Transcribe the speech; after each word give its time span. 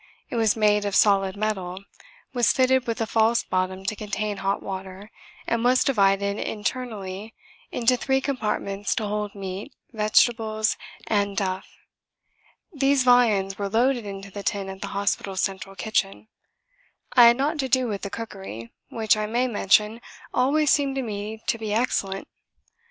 It 0.31 0.35
was 0.35 0.55
made 0.55 0.83
of 0.83 0.95
solid 0.95 1.37
metal, 1.37 1.83
was 2.33 2.51
fitted 2.51 2.87
with 2.87 2.99
a 3.01 3.05
false 3.05 3.43
bottom 3.43 3.85
to 3.85 3.95
contain 3.95 4.37
hot 4.37 4.63
water, 4.63 5.11
and 5.45 5.63
was 5.63 5.83
divided 5.83 6.39
internally 6.39 7.35
into 7.71 7.95
three 7.97 8.19
compartments 8.19 8.95
to 8.95 9.05
hold 9.05 9.35
meat, 9.35 9.75
vegetables 9.93 10.75
and 11.05 11.37
duff. 11.37 11.67
These 12.73 13.03
viands 13.03 13.59
were 13.59 13.69
loaded 13.69 14.07
into 14.07 14.31
the 14.31 14.41
tin 14.41 14.69
at 14.69 14.81
the 14.81 14.87
hospital's 14.97 15.41
central 15.41 15.75
kitchen. 15.75 16.29
I 17.13 17.25
had 17.25 17.37
naught 17.37 17.59
to 17.59 17.69
do 17.69 17.87
with 17.87 18.01
the 18.01 18.09
cookery 18.09 18.71
which 18.89 19.15
I 19.15 19.27
may 19.27 19.45
mention 19.45 20.01
always 20.33 20.71
seemed 20.71 20.95
to 20.95 21.03
me 21.03 21.43
to 21.45 21.59
be 21.59 21.75
excellent. 21.75 22.27